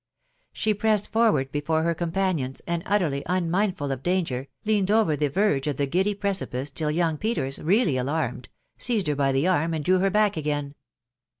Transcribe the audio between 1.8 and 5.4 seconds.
her companions, and, utterly unmindful of danger, leaned over the